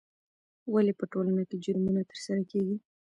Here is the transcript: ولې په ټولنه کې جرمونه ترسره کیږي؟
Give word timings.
ولې 0.73 0.93
په 0.99 1.05
ټولنه 1.11 1.43
کې 1.49 1.57
جرمونه 1.63 2.01
ترسره 2.09 2.43
کیږي؟ 2.51 2.77